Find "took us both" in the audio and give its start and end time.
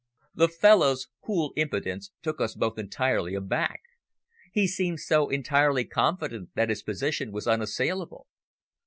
2.23-2.79